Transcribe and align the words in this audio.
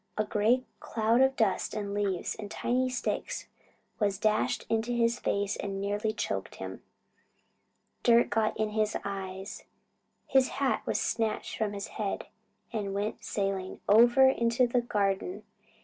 A 0.17 0.23
great 0.23 0.65
cloud 0.79 1.21
of 1.21 1.35
dust 1.35 1.75
and 1.75 1.93
leaves 1.93 2.33
and 2.33 2.49
tiny 2.49 2.89
sticks 2.89 3.45
was 3.99 4.17
dashed 4.17 4.65
in 4.67 4.81
his 4.81 5.19
face 5.19 5.55
and 5.55 5.79
nearly 5.79 6.11
choked 6.11 6.55
him. 6.55 6.81
Dirt 8.01 8.31
got 8.31 8.59
in 8.59 8.71
his 8.71 8.97
eyes. 9.05 9.63
His 10.25 10.47
hat 10.57 10.81
was 10.87 10.99
snatched 10.99 11.55
from 11.55 11.73
his 11.73 11.85
head 11.89 12.25
and 12.73 12.95
went 12.95 13.23
sailing 13.23 13.79
over 13.87 14.27
into 14.27 14.65
the 14.65 14.81
garden. 14.81 15.43